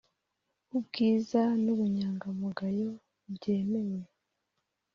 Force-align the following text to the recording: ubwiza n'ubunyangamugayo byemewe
ubwiza 0.77 1.41
n'ubunyangamugayo 1.63 2.85
byemewe 3.33 3.99